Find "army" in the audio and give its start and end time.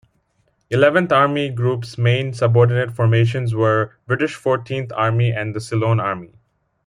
1.11-1.49, 4.93-5.29, 5.99-6.33